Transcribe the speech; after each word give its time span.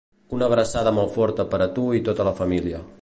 Una 0.37 0.47
abraçada 0.51 0.93
molt 0.99 1.13
forta 1.17 1.45
per 1.51 1.59
a 1.67 1.71
tu 1.77 1.85
i 1.99 2.03
tota 2.09 2.27
la 2.31 2.37
família. 2.41 2.83